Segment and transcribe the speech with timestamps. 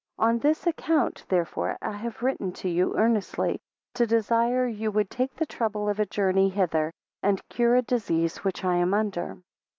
[0.17, 3.59] 5 On this account therefore I have written to you, earnestly
[3.93, 8.37] to desire you would take the trouble of a journey hither, and cure a disease
[8.37, 9.43] which I am under.